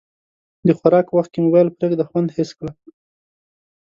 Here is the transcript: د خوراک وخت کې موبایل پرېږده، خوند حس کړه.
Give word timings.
د 0.67 0.69
خوراک 0.77 1.07
وخت 1.11 1.29
کې 1.31 1.39
موبایل 1.45 1.69
پرېږده، 1.77 2.03
خوند 2.09 2.29
حس 2.35 2.51
کړه. 2.57 2.71